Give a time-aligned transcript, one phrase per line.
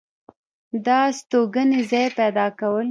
[0.85, 2.79] دا ستوګنې ځاے پېدا كول